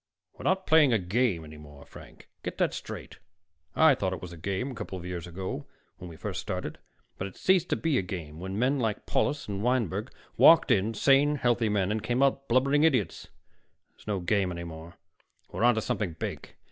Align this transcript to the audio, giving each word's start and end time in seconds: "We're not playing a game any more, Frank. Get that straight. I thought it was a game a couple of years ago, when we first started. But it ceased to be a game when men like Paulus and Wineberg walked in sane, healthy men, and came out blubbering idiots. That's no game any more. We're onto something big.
"We're 0.35 0.45
not 0.45 0.65
playing 0.65 0.91
a 0.93 0.97
game 0.97 1.45
any 1.45 1.57
more, 1.57 1.85
Frank. 1.85 2.27
Get 2.41 2.57
that 2.57 2.73
straight. 2.73 3.19
I 3.75 3.93
thought 3.93 4.13
it 4.13 4.19
was 4.23 4.33
a 4.33 4.35
game 4.35 4.71
a 4.71 4.73
couple 4.73 4.97
of 4.97 5.05
years 5.05 5.27
ago, 5.27 5.67
when 5.99 6.09
we 6.09 6.15
first 6.15 6.41
started. 6.41 6.79
But 7.19 7.27
it 7.27 7.35
ceased 7.37 7.69
to 7.69 7.75
be 7.75 7.99
a 7.99 8.01
game 8.01 8.39
when 8.39 8.57
men 8.57 8.79
like 8.79 9.05
Paulus 9.05 9.47
and 9.47 9.61
Wineberg 9.61 10.11
walked 10.37 10.71
in 10.71 10.95
sane, 10.95 11.35
healthy 11.35 11.69
men, 11.69 11.91
and 11.91 12.01
came 12.01 12.23
out 12.23 12.47
blubbering 12.47 12.83
idiots. 12.83 13.27
That's 13.91 14.07
no 14.07 14.21
game 14.21 14.51
any 14.51 14.63
more. 14.63 14.95
We're 15.51 15.63
onto 15.63 15.81
something 15.81 16.13
big. 16.17 16.55